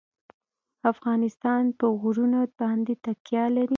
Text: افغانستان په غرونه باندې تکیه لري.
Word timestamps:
افغانستان 0.91 1.63
په 1.79 1.85
غرونه 2.01 2.39
باندې 2.59 2.93
تکیه 3.05 3.45
لري. 3.55 3.69